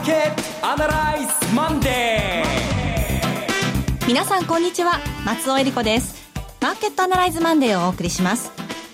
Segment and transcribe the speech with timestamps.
[0.00, 4.06] ーケットアナライズマンデー。
[4.06, 4.98] 皆さんこんにちは。
[5.26, 6.30] 松尾英里子です。
[6.60, 8.50] マーケットアナライズマンデーをお送りします。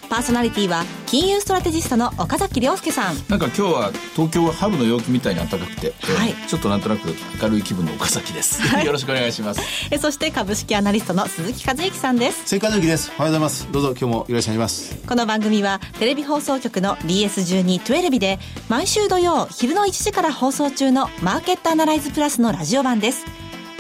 [0.09, 3.17] パーソナリティは金融ストラテジストの岡崎良介さん。
[3.29, 7.09] なんか今日は東京は春の陽気みたいに暖かくて、はい、ちょっとなんとなく
[7.43, 9.61] 明るい気分の岡崎です、 はい、よろしくお願いします。
[9.91, 12.43] えそして株式アナリストの鈴木一之さんです。
[12.47, 13.69] 正解のきですおはようございます。
[13.73, 14.97] どうぞ今日もよろしくお願いします。
[15.07, 18.39] この番組はテレビ放送局の DS1212 で
[18.69, 23.25] 毎週土曜昼の1時から放送中のマーケットアナライズプラスのラジオ版です。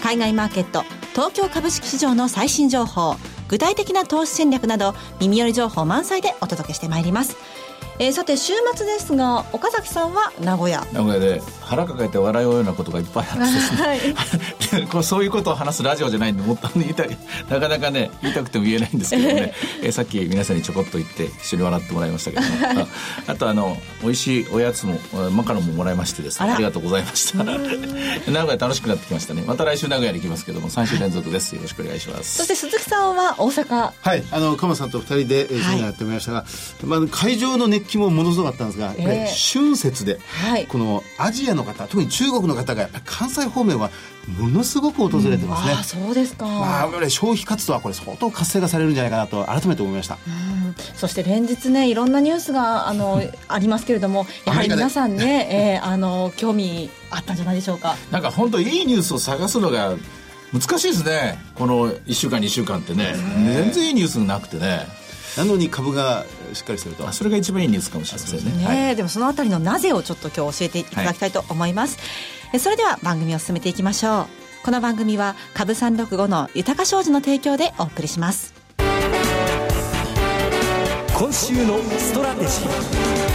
[0.02, 3.16] 海外マーケット東京株式市場の最新情報
[3.48, 7.36] 具体的な投資戦略など耳寄り情報満載でお届けしてまいります。
[7.98, 10.86] えー、さて週末ですが岡崎さんは名古屋。
[10.92, 11.40] 名古屋で。
[11.66, 14.14] 腹抱えて笑うようなことがいっぱいあってですね、
[14.88, 17.18] はい、そういうことを話すラジオじゃないんでもったい言いたい
[17.50, 19.52] なかなかね言いたくても言えないんですけどね、
[19.82, 22.86] えー、さっき皆さんにちょこっと言って一緒に笑ってもらいましたけど、ね、
[23.26, 25.00] あとあの美味しいおやつも
[25.32, 26.50] マカロンももらいましてですね。
[26.52, 27.42] ありがとうございました。
[27.42, 29.42] 名古屋楽しくなってきましたね。
[29.44, 31.54] また来週名古屋に行きますけども3週連続です。
[31.56, 32.36] よろしくお願いします。
[32.36, 33.90] そして鈴木さんは大阪。
[34.00, 34.24] はい。
[34.30, 36.44] あの鎌さんと2人で、えー、やってみましたが、は
[36.82, 43.90] い、まあ、会場の熱気もものすごかったんですが、えー、春節で、はい、このアジアの方特に中国の方がやっぱり関西方面は
[44.38, 50.18] ものすごく訪れてますね、うん、あそうですか、まあ、消費活動はこれ相当活性化されるんじゃないかなと改めて思いました、
[50.94, 57.96] そして連日ねいろんなニュースがあの ありますけれどもやはり皆さんね、えー、あの興味あったんじゃないでしょうか。
[58.10, 59.94] なんか本当いいニュースを探すのが
[60.52, 61.38] 難しいですね。
[61.54, 63.14] この1週間2週間ってね。
[63.54, 64.86] 全然いいニュースがなくてね
[65.36, 67.10] なのに株がしっかりすると。
[67.12, 68.64] それが一番いいニュースかもしれませんね。
[68.64, 71.98] ね、はい、でもそのあたりのなぜをちょっと今日教えていただきたいと思います、
[72.50, 74.26] はい、それでは番組を進めていきましょう。
[74.64, 78.54] この番組は株365の豊か商事の提供でお送りします。
[81.18, 83.25] 今週のストラテジー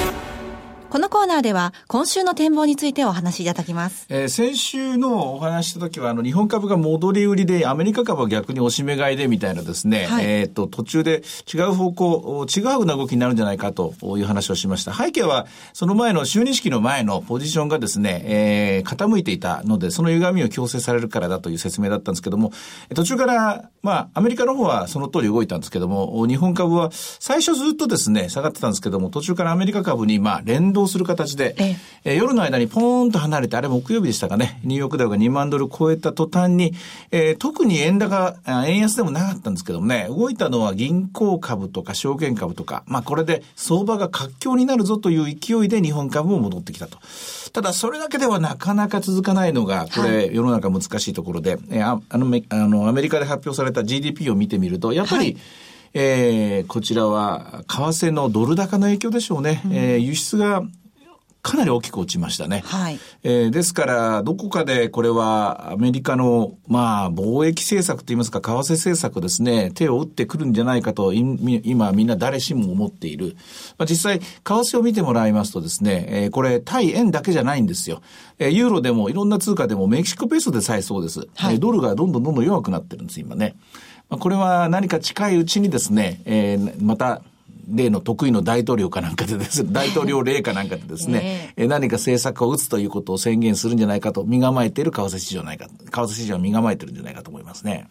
[0.92, 4.08] このコーナーでは今週の展望についてお話しいただきます。
[4.10, 14.94] えー、先週のお話した時は、あの、日本株が戻り売りで、アメリカ株は逆に押し目買いでみたいなですね、はい、えっ、と、途中で違う方向、違うような動きになるんじゃないかという話をしました。
[14.94, 22.52] 背景は、その前の就任式の前のポジションがですね、えー、傾いていたので、その歪みを強制されるからだという説明だったんですけども、
[22.94, 32.16] 途中から、まあ、アメリカの方はその通り動いたんですけども、日本株は最初ずっとですね、下がってたんですけども、途中からアメリカ株に、まあ、連動動する形で、ええ。
[32.18, 36.74] 夜の間にポーンと離れて、あれ木曜日でしたかね、ニューヨークダウが2万ドル超えた途端に、
[37.12, 46.98] えー、特に円高、円安でもなかったんですけどもね、動いたのは銀行株とか証券株とか、まあこれで相場が活況になるぞという勢いで日本株も戻ってきたと。
[47.54, 55.38] ただそれだけではなかなか続かないのが、これ世の中難しいところで、えー、あのあのアメリカで発表された GDP を見てみると、やっぱり、はい
[55.94, 59.62] えー、こちらは、為替のドル高の影響でしょうね。
[59.66, 60.64] うん、えー、輸出が
[61.42, 62.62] かなり大きく落ちましたね。
[62.66, 63.00] はい。
[63.24, 73.36] えー、ですから、どこかでこれはアメリカの、まあ、貿易政策といいますか、為替政策ですね、手を打ってくるんじゃないかと、今みんな誰しも思っている。
[73.80, 78.02] まあ、実際、為替を見てもらいますとですね、えー、これ、対円だけじゃないんですよ。
[78.38, 81.28] えー、ユーロでもいろんな通貨でもメキシコペソでさえそうです。
[81.36, 83.56] はい、えー、ドルがどんどんどんどん弱くなってるんです、今ね。
[84.12, 87.22] まあ、これは何か近いうちにですね、えー、また、
[87.74, 97.88] 例の得意の大統領かなんかでですね、 大統領令かなんかでですね、えー、何か政策を打つということを宣言するんじゃないかと、身構えている為替市場ないか、為替市場は身構えてるんじゃないかと思いますね。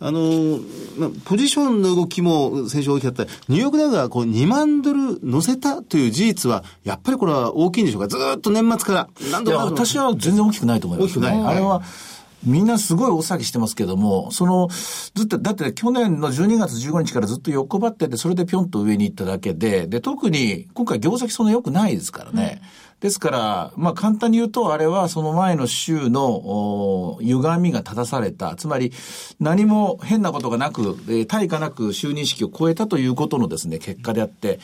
[0.00, 0.58] あの、
[0.98, 3.24] まあ、ポジションの動きも先週大きかった。
[3.48, 8.08] ニューヨークダウがこう2万ドル乗せたという事実は、やっぱりこれは大きいんでしょうか？
[8.08, 9.58] ずっと年末から何度も。
[9.58, 11.54] 私は全然大きくないと思います、ね、大きくない。
[11.54, 11.82] あれは、
[12.44, 14.68] みんなすごい大騒ぎしてますけども、その、
[15.14, 22.62] ずっと、だって去年の12月15日からずっと横ばってて、それでぴょんと上に行っただけで、で、特に今回業績そんな良くないですからね。
[22.62, 28.56] うん、ですから、まあ簡単に言うと、あれはその前の週の歪みが正された。
[28.56, 28.92] つまり、
[29.38, 34.60] 何も変なことがなく、えー、対価なく就任式を超えたということのですね、結果であって、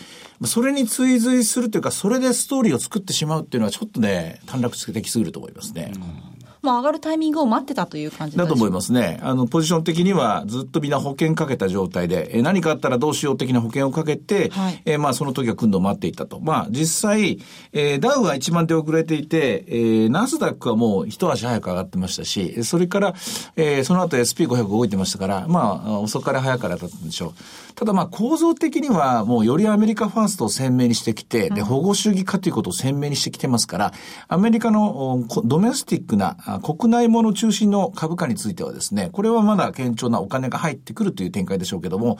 [0.46, 5.92] それに追随するというか、それでストーリーを作ってしまうっていうのはちょっとね、短絡的すぎると思いますね。
[5.94, 5.98] う
[6.32, 6.35] ん
[6.66, 9.20] まあ、上がるタイミングを待ってたという感じだと思いますね。
[9.22, 16.40] あの、ポジション的にはずっとみんな保険かけた状態で、え何かあったらどうしよう的な保険をかけて、はい、えー、まあ、その時は訓度を待っていたと。
[16.40, 17.38] まあ、実際、
[17.72, 23.14] えー、ダウは1万点遅れていて、えー、ナスダックはもう一足早く上がってましたし、それから、
[23.54, 27.76] えー、その後 SP500 動いてましたから、まあ、遅から早からだったんでしょう。
[27.76, 33.92] ただまあ構造的にはもうよりアメリカファーストを鮮明にしてきて、で、保護主義化ということを鮮明にしてきてますから、
[34.28, 42.18] アメリカのドメスティックなあ、国内もの中心の株価についてはですね、これはまだ堅調なお金が入ってくるという展開でしょうけども、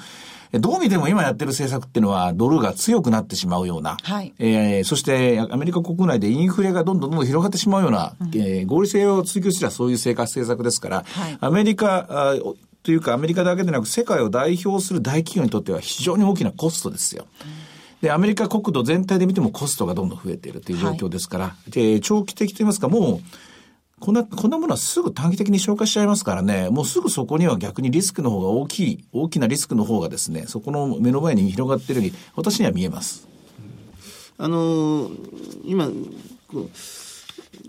[0.52, 12.36] どう見ても今やってる政策っていうのはドルが強くなってしまうような、はい、えー、そしてアメリカ国内でインフレがどんどんどんどん広がってしまうような、うん、えー、合理性を追求したそういう生活政策ですから、はい、アメリカ
[12.82, 17.26] というかアメリカだけでなく世界を代表する大企業にとっては非常に大きなコストですよ。
[18.00, 23.20] で、アメリカ国土全体で見てもコストがどんどん増えているという状況ですから、はい、で長期的といいますか、もう、
[23.98, 33.26] こんな、こんなものはすぐ短期的に消化しちゃいますからね、もうすぐそこには逆にリスクの方が大きい、大きなリスクの方がですね、そこの目の前に広がっているように、私には見えます。
[34.36, 35.88] あのー、今、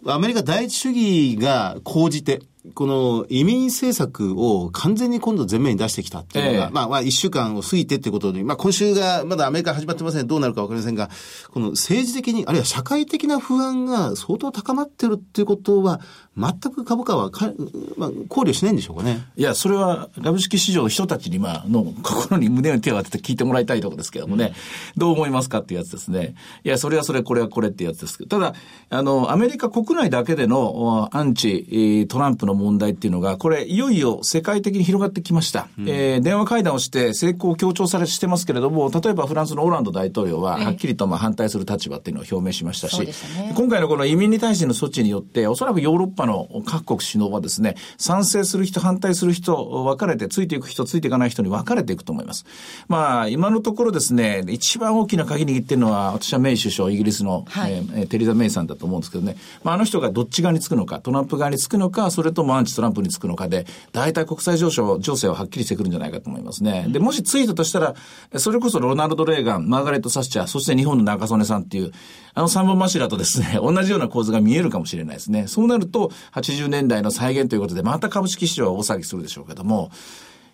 [0.06, 2.42] アメリカ第一主義が講じて、
[2.74, 10.28] この移民政策を完全に今度前面に出してきたっていうのが、えまあまあ一週間を過ぎてってことで、まあ今週がまだアメリカ始まってません。
[10.28, 11.10] どうなるかわかりませんが、
[11.52, 16.02] この政治的に、あるいは社会的な不安が相当高まってるっていうことは、
[16.38, 17.52] 全く株価はか、
[17.98, 19.26] まあ、考慮しないんでしょうかね。
[19.36, 24.54] いや、それは株式市場の人たちに、まあ、の心に胸を手を当てて聞いてもらいたいところですけどもね、
[24.96, 26.36] うん、どう思いますかっていうやつですね。
[26.64, 28.54] いや、それはそれ、これはこれってやつですけど、ただ、
[28.92, 35.68] あの、アメリカ国内だけでのアンチトランプの問題っていうのが、これ、いよいよ世界的に広がってきました。
[35.80, 52.46] うん、えー、電話会談をして成功を強調されしてますけれども、例えばフランスのオランド大統領は、はっきりとまあ反対する立場っていうのを表明しましたし、ね、今回のこの移民に対しての措置によって、おそらくヨーロッパの各国首脳はですね、賛成する人、反対する人、分かれて、ついていく人、ついていかない人に分かれていくと思います。
[52.88, 66.86] まあ、今のところですね、一番大きな鍵握ってるのは、私はメイ首相、イギリスの、はい、えー、テリザ・メイさんだと思うんですけどね、まあ、あの人がどっち側につくのか、トランプ側につくのか、それともアンチトランプにつくのかで、大体国際情勢情勢ははっきりしてくるんじゃないかと思いますね。
[66.90, 67.96] で、もしついたとしたら、
[68.38, 71.92] それこそロナルド・レーガン、マーガレット・サッチャー、そして日本の中曽根さんっていう、
[72.34, 75.48] あの三本柱とですね、 同じような構図が見えるかもしれないですね。
[75.48, 79.92] そうなると、80年代の再現ということで、また株式市場は大騒ぎするでしょうけども、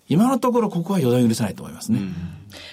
[0.09, 1.99] 今のところここは予断許さないと思いますね。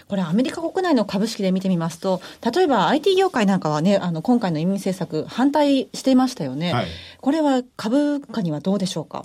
[0.09, 2.21] これアメリカ国内の株式で見てみますと、
[2.55, 6.73] 例えば IT 業界なんかはね、あの、今回の移民政策反対していましたよね。
[6.73, 6.87] はい、
[7.21, 9.25] これは株価にはどうでしょうか？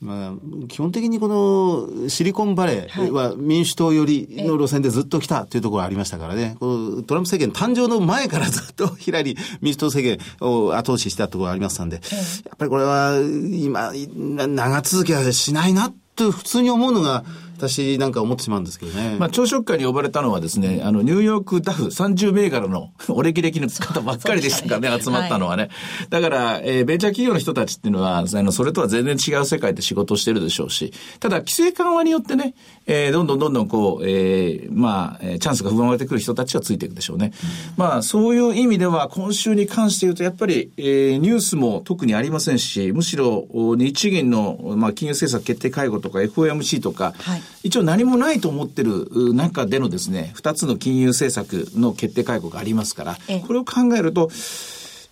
[0.00, 13.18] まあ、基本的にこのシリコンバレーは民主党寄りの路線でずっと来たというところありましたからね、このトランプ政権誕生の前からずっとヒラリー民主党政権を後押ししたところありましたんで、やっぱりこれは
[13.52, 17.24] 今、長続きはしないなと普通に思うのが、
[17.60, 19.16] 私なんか思ってしまうんですけどね。
[19.18, 25.64] まあ、朝食会に呼ばれたのはですね、あの、ニューヨークダフ30銘柄の お歴々の方ばっかりでしたからね、集まったのはね。
[25.64, 25.70] はい、
[26.08, 32.54] だから、えー、ベンチャー企業の人たちっていうのは、あの、それとは全然違う世界で仕事をしてるでしょうし、ただ、規制緩和によってね、
[32.86, 37.32] えー、どんどんどんどんこう、えー、まあ、チャンスが不安が出てくる人たちはついていくでしょうね。
[37.76, 43.46] うん、まあ、そういう意味では、今週に関して言うと、やっぱり、えー、ニュースも特にありませんし、むしろ、
[43.76, 54.30] 日銀の、まあ、金融政策決定会合とか FOMC とか、はい、一応何もないと思ってる中でのですね、二つの金融政策の決定会合がありますから、これを考えると、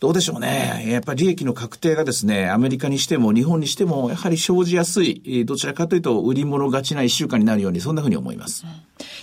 [0.00, 0.86] どうでしょうね。
[0.86, 8.64] やっぱり利益の確定がですね、アメリカにしても日本にしても、やはり生じやすい、どちらかというと売り物勝ちな一週間になるように、そんなふうに思います。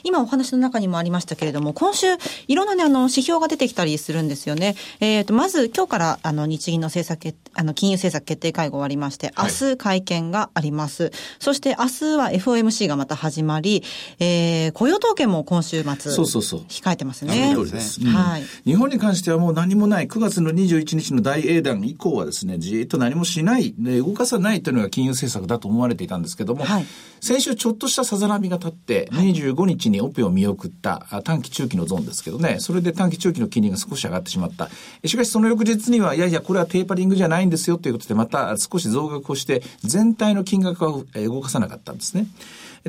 [0.06, 2.08] 今お話の中にもありましたけれども、今週、
[2.48, 4.76] いろんなね、あの、指標が出てきたりするんですよね。
[5.00, 11.04] えっ、ー、と、まず、今日から、あの、日銀の政策あの、金融政策決定会合ありまして、明日会見があります。
[11.04, 13.82] はい、そして、明日は FOMC がまた始まり、
[14.20, 16.60] えー、雇用統計も今週末、そうそうそう。
[16.68, 17.54] 控えてますね。
[17.56, 18.12] そうですね。
[18.12, 18.44] はい。
[18.66, 26.86] 日本に関してはもう何もない、9月の21日の大英断以降はですね、じっと何もしない、動かさないというのが金融政策だと思われていたんですけども、はい、
[27.22, 34.70] 先週ちょっとしたさざ波が立って、25日にオペを見送った短期中期のゾーンですけどね、それで短期中期の金利が少し上がってしまった。
[35.06, 42.28] しかしその翌日には、いやいや、これはテーパリングじゃないんですよということで、また少し増額をして、全体の金額は動かさなかったんですね。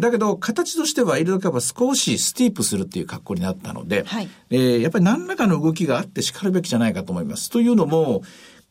[0.01, 7.49] だけど、形としては、イールドカーブは少しスティープするっていう格好になったので、はい、えー、やっぱり何らかの動きがあって叱るべきじゃないかと思います。
[7.49, 8.23] というのも、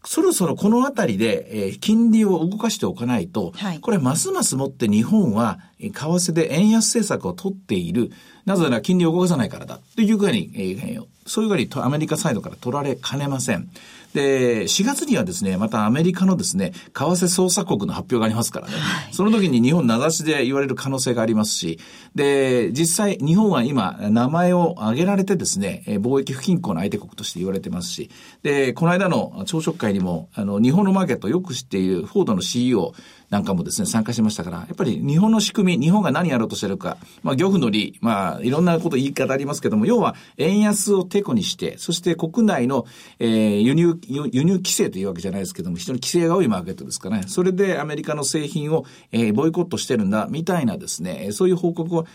[0.06, 8.12] そろそろこのあたりで、えー、金利を動かしておかないと、はい、これますますもって日本は、為替で円安政策を取っている、
[8.46, 13.70] なぜなら金利を動かさないからだ、というふうに、えー、そういうふうにアメリカサイドから取られかねません。
[14.16, 21.80] で、4月にはですね、またアメリカのですね、為替捜査国の発表がありますからね、はい、その時に日本名指しで言われる可能性がありますし、
[22.16, 28.10] で、実際日本は今、名前を挙げられてですね、貿易不均衡の相手国として言われてますし、
[28.42, 32.94] で、この間の朝食会にも、あの、日本のマーケットをよく知っているフォードの CEO、
[33.30, 42.86] なんかもですね、参加しましたから、やっぱり日本の仕組み、日本が何やろうとしてるか、まあ、漁夫の利、まあ、いろんなこと言い方ありますけども、要は、円安をてこにして、そして国内の、
[43.20, 47.24] えー、輸入、輸入規制というわけじゃないですけども、非常に規制が多いマーケットですかね。
[47.28, 52.06] それでアメリカの製品を、えー、ボイコットしてるんだ、みたいなですね、そういう報告を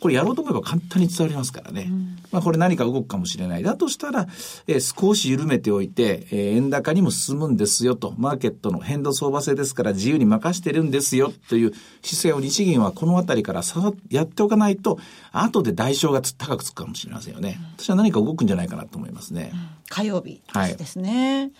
[0.00, 1.86] これやろうと思えば簡単に伝わりますからね。
[1.88, 3.62] うん、まあこれ何か動くかもしれない。
[3.62, 4.26] だとしたら、
[4.66, 14.98] えー、少し緩めておいて、えー、円高にも進むんですよと、マーケットの変動相場制ですから自由に任してるんですよという姿勢を日銀はこのあたりからさやっておかないと、
[15.32, 17.60] 後で代償が高くつくかもしれませんよね。
[17.76, 19.50] 私は何か動くんじゃないかなと思いますね。
[19.52, 20.42] うん、火曜日
[20.76, 21.38] ですね。
[21.38, 21.52] はい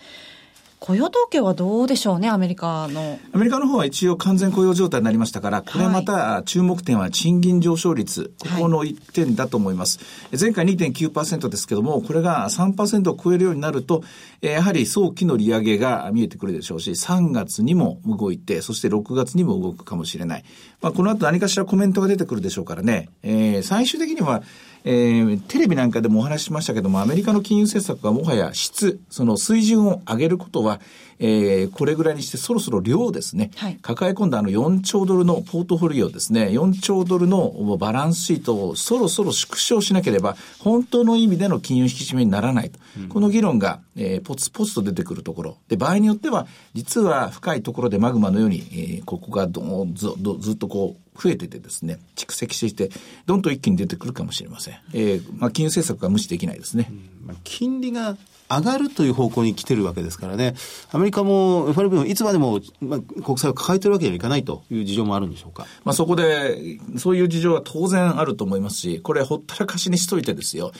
[0.83, 3.19] 雇用統計はどうでしょうね、アメリカの。
[3.33, 9.99] アメリカの方は一応完全雇用状態になりましたから、これまた注目点は賃金上昇率、ここの1点だと思います。
[9.99, 14.01] はい、前回2.9%ですけども、これが3%を超えるようになると、
[14.41, 20.43] やはり早期の利上げが見えてくるでしょうし、3月にも動いて、そして6月にも動くかもしれない。
[20.81, 24.41] まあ、この後何かしらコメントが出てくるでしょうからね、えー、最終的には、
[24.83, 30.81] えー、テレビなんかでもお話ししましたけども、アメリカの金融政策がもはや質、その水準を上げることは、
[31.19, 42.79] えー、これぐらいにしてそろそろ量ですね、はい、抱え込んだあの4兆ドルのポートフォリオですね、4兆ドルのバランスシートをそろそろ縮小しなければ、本当の意味での金融引き締めにならないと。
[42.99, 45.57] うん、この議論が、えー、ポツポツと出てくるところ。
[45.67, 50.09] で、場合によっては、実は深いところでマグマのように、えー、ここがどず
[50.39, 52.89] ずっとこう、増えててですね、蓄積して、
[53.25, 54.75] どんどん一気に出てくるかもしれません。
[54.93, 56.87] えー、まあ、金融政策が無視できないですね。
[56.89, 58.17] うんまあ、金利が
[58.49, 60.55] 上がるという方向に来てるわけですからね、
[60.91, 65.67] アメリカも FRB もいつまでも、まあ、国債を抱えてるわけにはいかないという事情もあるんでしょうか？
[65.85, 70.73] まあ、そこで、そういう事情は当然あると思いますし、これほったらかしにしといてですよ。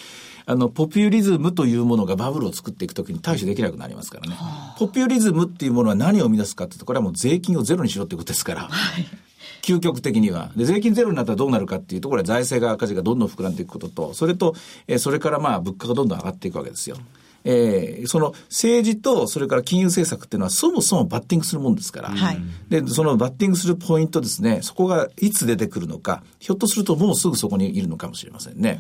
[0.48, 4.36] あの、ポピュリズムというものがバブルを作っていくときに対処できなくなりますからね。
[4.78, 8.62] ポピュリズムっていうものは何を生み出すかっていうと、これはもう税金をゼロにしろってことですから。
[8.64, 9.08] はい
[9.62, 10.52] 究極的には。
[10.56, 14.56] で、税金ゼロになったらどうなるかっていうと、ころは財政が赤字がどんどん膨らんでいくことと、それと、
[14.88, 16.98] えー、それからまあ物価がどんどん上がっていくわけですよ。
[17.44, 22.38] えー、その政治とそれから金融政策っていうのはそもそもバッティングするもんですから、はい、
[22.70, 28.80] でそのバッティングするポイントですねそこがいつ出てくるのかひょっとするともうすぐそこにいるのかもしれませんね。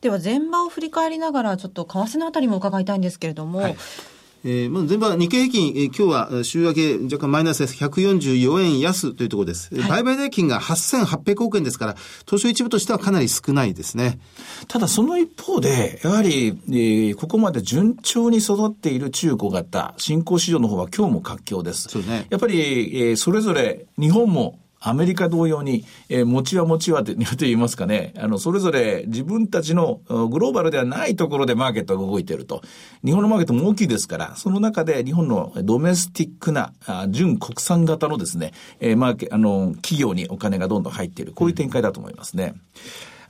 [0.00, 3.76] では前場を振り返りながらちょっと為替のあたりも伺いたいんですけれども、はい
[4.46, 6.02] えー、まず前場日経平均、えー、今日
[6.36, 7.82] は週明け若干マイナスです。
[7.82, 9.74] 144円安というところです。
[9.74, 11.96] はい、売買代金が8800億円ですから、
[12.26, 14.18] 東証一部としてはかなり少ないですね。
[14.68, 21.88] ただその一方で、やはり、えー、ここまで順調に育っている中古型、新興市場の方は今日も活況です。
[21.88, 22.26] そうね。
[22.28, 32.62] やっぱり、えー、それぞれ日本もアメリカ同様に、えー、持ちは持ちはと言いますかね、あの、それぞれ自分たちのグローバルではないところでマーケットが動いていると。
[33.02, 41.32] 日本のマーケットも大きいですから、その中で日本のドメスティックな、あ純国産型のですね、えー、マーケ、あの、企業にお金がどんどん入っている。
[41.32, 42.54] こういう展開だと思いますね。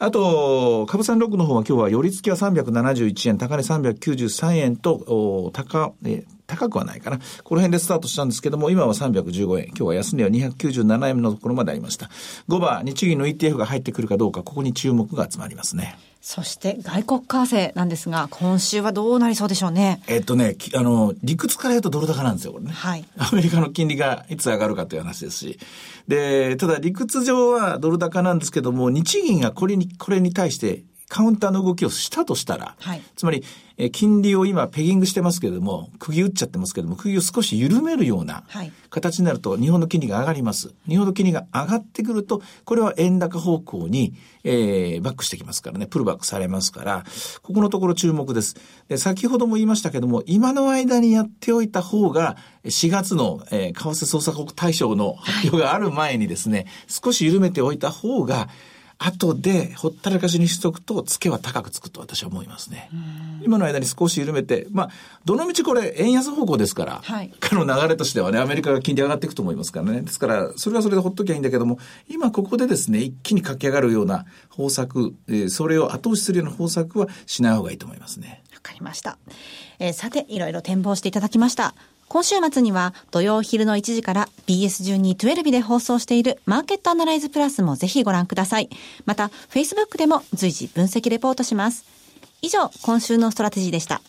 [0.00, 7.18] あと、株三六の方は今日は寄り付きは371円、高値393円と、高、え高くはないかな。
[7.42, 9.66] この辺でスタートしたんですけども、今は315円。
[9.68, 12.10] 今日は安値は297円のところまでありました。
[12.48, 15.98] 5番、日銀の ETF が入ってくるかどうか、ここに注目が集まりますね。
[16.20, 20.00] そして外国為替なんですが、今週はどうなりそうでしょうね？
[20.06, 22.72] えっとね、あの、理屈から言うとドル高なんですよ、これね。
[22.72, 23.04] はい。
[23.18, 25.58] アメリカの金利がいつ上がるかという話ですし。
[26.08, 33.44] で、ただ理屈上はドル高なんですけども、日銀がこれに、これに対してカウンターの動きをしたとしたら、はい、つまり、
[33.76, 38.44] え金利を今ペギングしてますけれども、釘打っちゃってますけれども、釘を少し緩めるような
[38.88, 40.72] 形になると、日本の金利が上がります。
[40.88, 47.04] 日本の金利が上がってくると、これは円高方向に、えー、バックしてきますからね、プルバックされますから、
[47.42, 48.54] ここのところ注目です。
[48.88, 56.66] で先ほども言いましたけども、今の間にやっておいた方が、4月の、えー、為替捜査国対象の発表がある前にですね、はい、
[57.04, 58.48] 少し緩めておいた方が、
[58.98, 62.90] 後でほったらかしにしとくと、付けは高くつくと私は思いますね。
[63.42, 64.90] 今の間に少し緩めて、まあ、
[65.24, 70.02] どのみちこれ、円安方向ですから、はい、の流れとしてはね、アメリカが金利上がっていくと思いますからね。
[70.02, 78.42] ですから、それはそれでほっときゃいいんだけども、今ここでですね、一気に駆け上がるような方策、えー、それを後押しするような方策はしない方がいいと思いますね。
[78.52, 79.18] わかりました。
[79.78, 81.74] えー、さて、いろいろ展望していただきました。
[82.14, 88.70] 今週末には土曜昼の1時から BS12-12 で放送しているマーケットアナライズプラスもぜひご覧ください。
[89.04, 91.84] また、Facebook でも随時分析レポートします。
[92.40, 94.00] 以上、今週のストラテジーでした。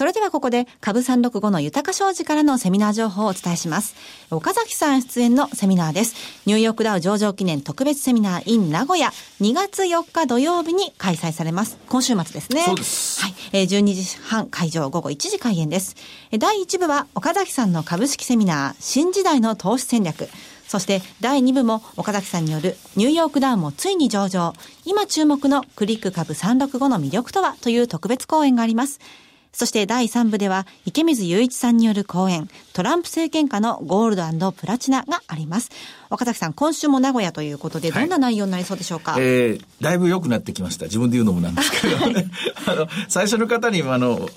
[0.00, 3.94] それではここで株365の豊か商事からのセミナー情報をお伝えします。
[4.30, 6.14] 岡崎さん出演のセミナーです。
[6.46, 11.76] ニューヨークダウ上場記念特別セミナー in 名古屋2月4日土曜日に開催されます。
[11.90, 12.62] 今週末ですね。
[12.62, 13.20] そうです。
[13.20, 13.34] はい。
[13.52, 15.96] えー、12時半会場午後1時開演です。
[16.38, 20.30] 第1部は岡崎さんの株式セミナー新時代の投資戦略。
[20.66, 24.54] そして第2部も岡崎さんによるニューヨークダウンもついに上場。
[24.86, 27.54] 今注目のクリック株365の魅力とは？
[27.60, 28.98] という特別講演があります。
[29.52, 35.70] そして第3部では池水雄一さんによる講演、トランプ政権下のゴールドプラチナがあります。
[36.08, 40.86] 岡崎さん、今週も名古屋ということで、どんな内容になりそうでしょうか、はい、えー、だいぶ良くなってきました。
[40.86, 42.26] 自分で言うのもなんですけどね。
[42.66, 44.28] あの、最初の方に、あの、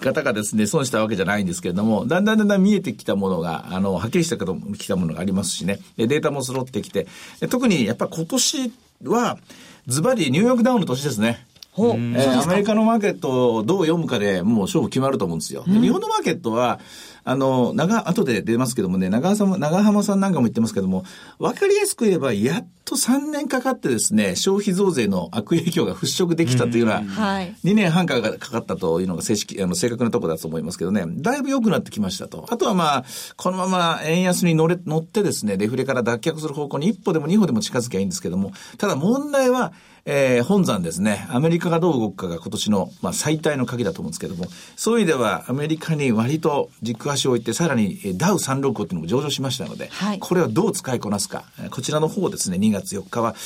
[0.00, 7.06] 方がですね、損したわけじゃないんですけれども、だんだんだんだん見えてきたものが、あの、はっきりしたきたものがありますしね、データも揃ってきて、
[7.50, 8.72] 特にやっぱ今年
[9.04, 9.38] は、
[9.86, 11.46] ズバリニューヨークダウンの年ですね。
[11.72, 11.90] ほう。
[11.92, 15.64] えー、アメリカのマーケットをどう読むかでもう勝負決まると思うんですよ。
[15.64, 16.80] 日本のマーケットは、
[17.24, 21.04] あの、長、後で出ますけどもね、長浜さん長浜さんなんかも言ってますけども、
[21.38, 32.46] わかりやすく言えば、やっと3年かかってですね、消費増税の悪影響が払拭できたというのは、2年半かかったというのが正式、あの、正確なところだと思いますけどね、だいぶ良くなってきましたと。
[32.50, 33.04] あとはまあ、
[33.36, 39.72] このまま円安に乗れ、乗ってですね、デフレから脱却する方向に一歩でも二歩でも近づきゃいいんですけども、ただ問題は、
[40.04, 53.36] えー、本山ですね、アメリカがどう動くかが今年の、まあ、最大の鍵だと思うんですけども、そういう意味ではアメリカに割と軸足を置いて、さらにダウ365っていうのも上場しましたので、はい、これをどう使いこなすか、こちらの方ですね、2月4日は、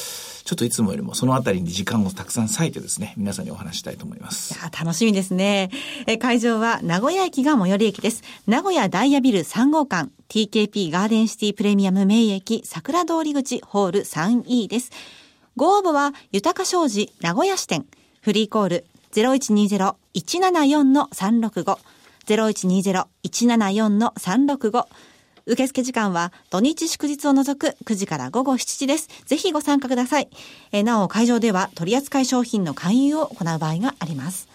[0.47, 4.55] ちょっといつもよりもそのあたりに時間をたくさん割いてですね、皆さんにお話したいと思います。
[4.55, 5.71] いや、楽しみですね。
[6.07, 8.23] え会場は名古屋駅が最寄り駅です。
[8.47, 14.93] 名古屋ダイヤビル3号館、TKP ガーデンシティプレミアム名駅桜通り口ホール 3E です。
[15.57, 17.87] ご応募は、豊か商事名古屋支店、
[18.21, 21.79] フリーコール0120-174-365、
[22.27, 24.87] 0120-174-365、
[25.47, 29.09] 受付時間は土日祝日を除く9時から午後7時です。
[29.25, 30.29] ぜひご参加ください。
[30.73, 34.49] えなお、会場では取扱い商品の勧誘を行う場合があります。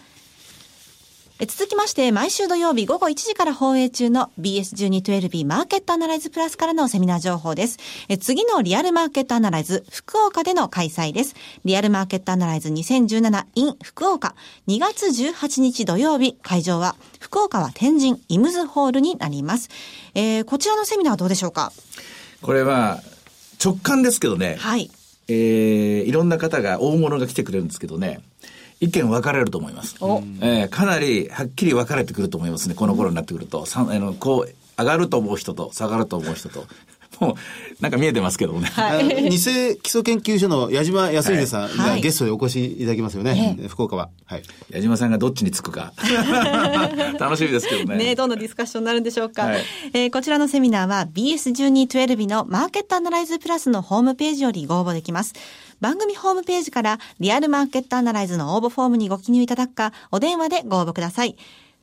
[1.48, 7.80] 続きまして、毎週土曜日午後1時から放映中の BS1212 マーケットアナライズプラスからのセミナー情報です。
[8.20, 11.36] 次のリアルマーケットアナライズ福岡での開催です。
[11.66, 14.36] リアルマーケットアナライズ 2017in 福岡
[14.68, 19.70] 2月18日土曜日会場は福岡は天神イムズホールになります。
[20.14, 21.72] えー、こちらのセミナーはどうでしょうか？
[22.44, 23.02] これは
[23.64, 24.58] 直感ですけどね。
[24.60, 24.92] はい。
[25.28, 28.22] えー、いろんな方が大物が来てくれるんですけどね。
[28.82, 29.96] 意見分かれると思います。
[30.42, 32.74] えー、かなりはっきり分かれてくると思いますね。
[32.74, 33.66] この頃になってくると。
[33.68, 36.66] さあのこう、上がると思う人と下がると思う人と。
[37.22, 37.36] もう、
[37.80, 38.68] なんか見えてますけどもね。
[38.68, 43.56] はい、偽基礎研究所の矢島康秀さんがゲストでお越しいただきますよね。
[43.60, 44.10] はい、福岡は。
[44.26, 44.44] はい。
[44.72, 45.94] 矢島さんがどっちにつくか。
[47.20, 47.96] 楽しみですけどね。
[47.96, 49.44] ねどんなディスカッションになるんでしょうか。
[49.44, 49.62] はい、
[49.94, 55.36] えー、こちらのセミナーは BS1212 のマーケットアナライズプラスのホームページよりご応募できます。
[55.80, 61.36] 番組ホームページからリアルマーケットアナライズの応募フォームにご記入いただくか、お電話でご応募ください。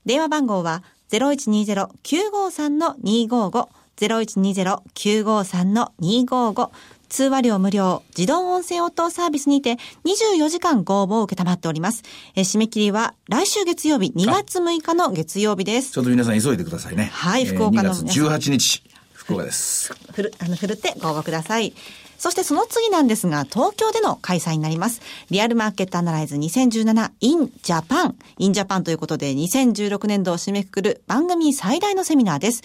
[0.04, 6.70] 電話番号は0120-953-255 0120-953-255
[7.08, 12.02] 通話料無料、自動音声応答サービスにて24時間ご応募を受けたまっております。
[12.34, 15.92] え締め切りは来週月曜日2月6日の月曜日です。
[15.92, 17.10] ちょっと皆さん急いでくださいね。
[17.12, 18.82] はい、福岡の、えー、2月18日、
[19.14, 19.94] 福岡です。
[20.12, 21.72] ふる、あの、ふるってご応募ください。
[22.18, 25.00] そしてその次なんですが、東京での開催になります。
[25.30, 28.14] リアルマーケットアナライズ2017 in Japan。
[28.38, 32.62] in Japan ということで、2016年度を締めくくる番組最大のセミナーです。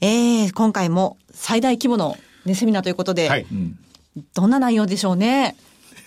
[0.00, 3.46] えー、今回も最大規模の、ね、セミナーということで、はい、
[4.34, 5.56] どんな内容でしょうね？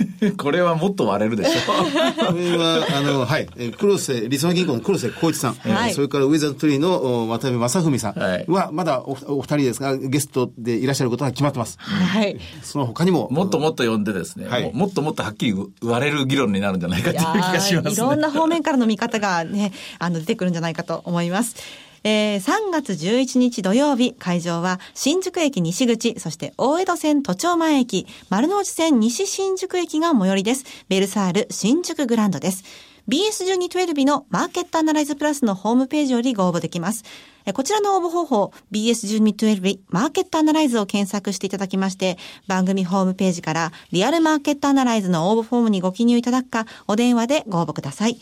[0.37, 2.27] これはもっと割れるでしょう。
[2.27, 3.47] これは、あの、はい。
[3.77, 5.53] 黒瀬、理想銀行の黒瀬光一さん。
[5.53, 11.77] はい、それからウィザードトリーの渡辺正文さんは、まだおお二人ですが、ゲストでいらっしゃることが決まってます。
[11.79, 12.39] はい。
[12.61, 13.27] その他にも。
[13.31, 21.55] もっともっと呼んでですね、はい、もっともっとはっきり割れる議論になるんじゃないかという気がします、ね、いろんな方面からの見方がね、あの、出てくるんじゃないかと思います。
[22.05, 30.65] えー、3月11日土曜日、会場は新宿駅西口、そして大江戸線都庁前駅、丸の内線西新宿駅が最寄りです。
[30.89, 32.63] ベルサール新宿グランドです。
[33.07, 37.03] BS1212 のマーケットアナライズプラスのホームページよりご応募できます。
[37.53, 48.19] こちらの応募方法、BS1212 マーケットアナライズを検索していただきまして、番組ホームページからリアルマーケットアナライズの応募フォームにご記入いただくか、お電話でご応募ください。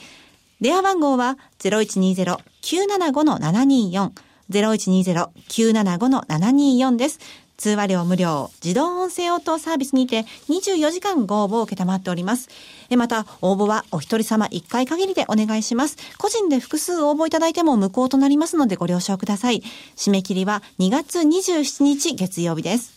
[0.62, 4.12] 電話番号は0120-975-724。
[4.52, 7.18] 0120-975-724です。
[7.58, 10.20] 通話料無料、自動音声応答サービスにて
[10.50, 12.48] 24時間ご応募を受けたまっております。
[12.96, 15.98] また、応募はお一人様1回限りでお願いします。
[16.20, 19.64] 個人で複数応募いただいても無効となりますのでご了承ください。
[19.96, 22.94] 締め切りは2月27日月曜日です。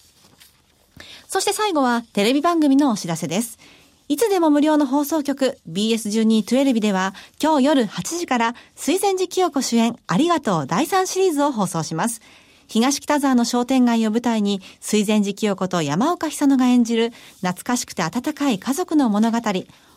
[1.28, 3.58] そして最後はテレビ番組のお知らせです。
[4.06, 12.20] いつでも無料の放送局 BS1212 では今日夜8時から水前寺清子主演ありがとう第3シリーズを放送します。
[12.66, 19.38] 東北沢の商店街を舞台に、水前寺清子と山岡久乃が演じる、懐かしくて温かい家族の物語、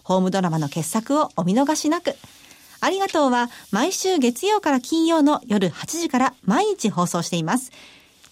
[0.03, 2.15] ホームドラマの傑作をお見逃しなく。
[2.79, 7.71] ありがとうは、毎週月曜から金曜の夜8時から毎日放送しています。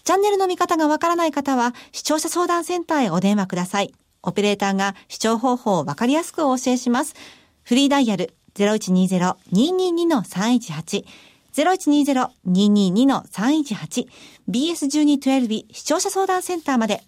[0.04, 3.92] チャンネルの見方がわからない方は、視聴者相談センターへお電話ください。
[4.26, 7.14] オペレーターが視聴方法をわかりやすくお教えします。
[7.62, 11.06] フリーダイヤル0120-222-318
[11.54, 14.06] 0120-222-318
[14.50, 17.02] BS1212 視聴者相談センターまで。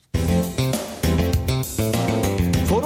[2.68, 2.80] こ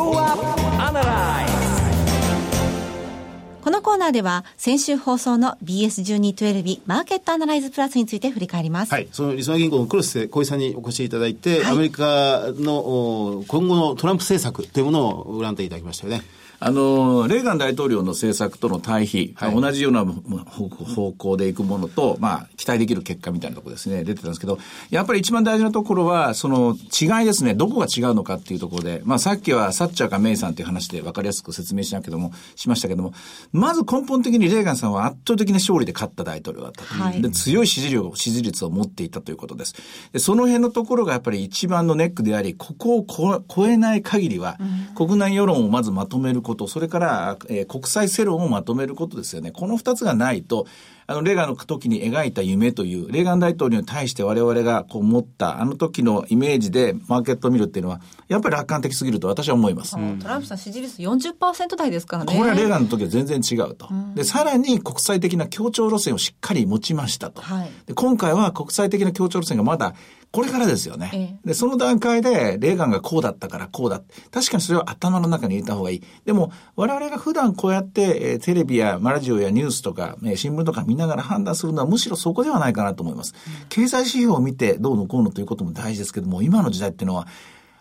[3.83, 8.93] のコーナーでは先週放送の BS1212 マーケットアナライズプラスについて振り返ります。
[8.93, 9.09] はい。
[9.11, 16.23] そのリスナー銀行の黒瀬小井さんにお越しいただいて、はい、アメリカの今後のトランプ政策というものを占っていただきましたよね。
[16.65, 33.13] あの、レーガン大統領の政策との対比、はい、同じような方向でいくものと、まあ、期待できる結果みたいなところですね、出てたんですけど、やっぱり一番大事なところは、その違いですね、どこが違うのかっていうところで、まあ、さっきはサッチャーかメイさんという話で分かりやすく説明しなけども、しましたけども、
[33.51, 36.95] まず根本的にレーガンさんは圧倒的な勝利で勝った大統領だったと。
[36.95, 39.75] はい、で強い支持量、支持率を持っていたということです。
[40.13, 44.59] でその辺のところがやっぱり一番のネックであり、ここを超えない限りは、
[44.95, 49.51] 国内世論をまずまとめること、それからえー、国際世論をまとめることですよね。
[49.51, 50.67] この二つがないと、
[51.07, 59.97] あの、レーガンの時に描いた夢という、レーガン大統領に対して我々がこう持ったあの時のイメージでマーケットを見るっていうのは、やっぱり楽観的すぎると私は思います。
[59.97, 62.37] うん、トランプさん支持率40%台ですからね。
[62.37, 63.89] これはレーガンの時は全然違うと。
[63.91, 67.43] うん、で、さらに国際的な協調路線をしっかり持ちましたと。
[67.43, 69.95] はい、で今回は国際的な協調路線がまだ
[70.33, 71.11] これからですよね。
[71.13, 74.01] ええ、で、その段階で、レーガンがこうだったからこうだ。
[74.31, 76.03] 確かにそれは頭の中に入れた方がいい。
[76.25, 83.35] でも、我々が普段こうやって、えー、テレビやラジオやニュースとか、えー、新聞とか見ながら判断するのはむしろそこではないかなと思います。
[83.47, 87.29] うん、経済指標を見てどうのこうのということも大事ですけども、今の時代っていうのは、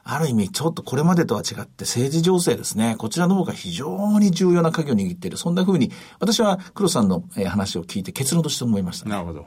[0.04, 2.96] ある意味、ちょっとこれまでとは違って政治情勢ですね。
[2.98, 5.38] こちらの方が非常に重要な鍵を握っている。
[5.38, 9.46] そんなふうに、私は黒さんの話を聞いて結論として思いました、ね、なるほど。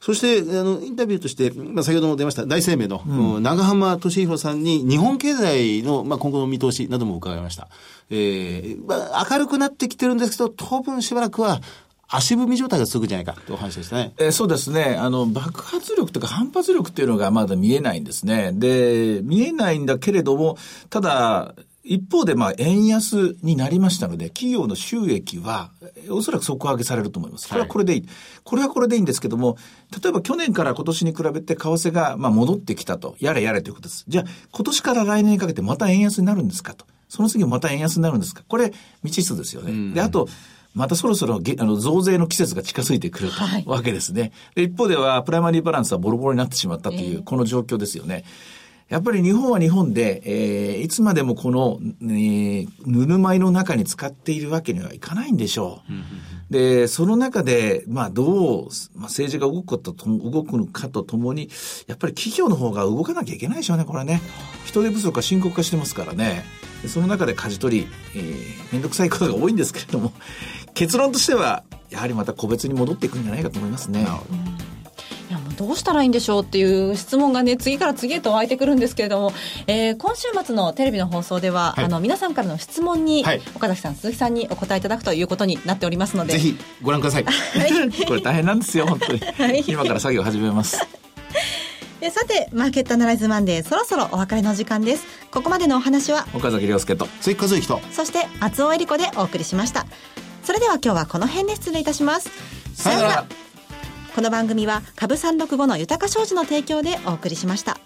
[0.00, 7.68] そして、あの、インタビューとして、まあ、先ほども出ました、大生命の、うん、長浜俊弘さんに、日本経済の、まあ、今後の見通しなども伺いました。
[8.08, 11.60] えー、まあ、明るくなってきてるんですけど、当分しばらくは、
[12.12, 14.12] 足踏み状態が続くんじゃないかというお話でしたね。
[14.18, 14.96] えー、そうですね。
[14.98, 18.50] あの、爆発力とか反発力っていうのがまだ見えないんですね。
[18.52, 20.58] で、見えないんだけれども、
[20.90, 25.70] ただ、一方で、まあ、円安になりましたので、企業の収益は、
[26.10, 27.48] おそらく底上げされると思います。
[27.48, 28.00] これはこれでいい。
[28.00, 28.10] はい、
[28.44, 29.56] これはこれでいいんですけども、
[30.02, 33.16] 例えば去年から今年に比べて為替が、まあ、戻ってきたと。
[33.18, 34.04] やれやれということです。
[34.08, 36.84] じゃあ、今年から来年にかけてまた円安になるんですかと。
[37.08, 39.94] その次また円安になるんですかこれ、未知数ですよね。
[39.94, 40.28] で、あと、
[40.74, 43.30] またそろそろあの増税の季節が近づいてくる
[43.64, 44.32] と、わけですね。
[44.54, 48.24] で一方では、プライマリーバランスはボロボロになってしまったという、この状況ですよね。
[48.90, 56.52] やっぱり日本は日本で、えー、いつまでもこの、えー、ぬるま湯の中に使っているわけにはいかないんでしょう。
[56.52, 61.48] で、その中で、まあ、どう、まあ、政治が動くことと、動くのかとともに、
[61.86, 64.20] やっぱり企業の方が動かなきゃいけないでしょうね、これね。
[64.64, 66.44] 人手不足が深刻化してますからね。
[66.88, 70.12] その中で舵取り、えー、めんどくさいことが多いんですけれども、
[70.74, 74.06] 結論としては、やはりまた個別に戻っていくんじゃないかと思いますね。
[75.30, 79.32] いやもうどうしたらいいんでしょうっていう質問がね次から次へと湧いてくるんですけれども、
[79.68, 86.32] えー、今週末のテレビの放送では、はい、あの皆さんからの質問に、はい、岡崎さん鈴木さんにお答えいただくということになっておりますので。
[86.32, 90.80] ぜひご覧ください、はい、これ大変なんですよ本当に、はい、今から作業始めます。
[92.02, 95.04] えさてマーケットアナライズマンデーそろそろお別れの時間です。
[95.30, 97.80] ここまでのお話は岡崎亮介と鈴木和之と。
[97.92, 99.86] そして松尾恵理子でお送りしました
[100.42, 102.30] それでは今日はこの辺で失礼いたします。
[102.74, 103.26] さよなら。
[104.14, 107.78] この番組は株三六五の豊か商事の提供でお送りしました。